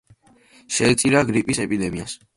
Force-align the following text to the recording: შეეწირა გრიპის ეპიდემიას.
შეეწირა 0.77 1.23
გრიპის 1.31 1.63
ეპიდემიას. 1.69 2.21